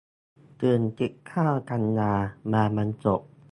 [0.61, 2.13] ถึงสิบเก้า กันยา
[2.51, 3.21] มาบรรจบ